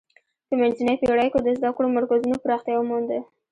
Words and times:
په 0.47 0.53
منځنیو 0.61 0.99
پیړیو 1.01 1.31
کې 1.33 1.39
د 1.43 1.47
زده 1.57 1.69
کړو 1.75 1.87
مرکزونو 1.97 2.41
پراختیا 2.43 2.75
ومونده. 2.77 3.19